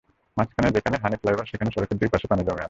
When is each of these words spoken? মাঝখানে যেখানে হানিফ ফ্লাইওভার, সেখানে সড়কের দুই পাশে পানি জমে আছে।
মাঝখানে 0.37 0.69
যেখানে 0.71 0.97
হানিফ 1.03 1.19
ফ্লাইওভার, 1.21 1.45
সেখানে 1.45 1.69
সড়কের 1.71 1.97
দুই 1.97 2.09
পাশে 2.09 2.25
পানি 2.27 2.41
জমে 2.41 2.51
আছে। 2.51 2.59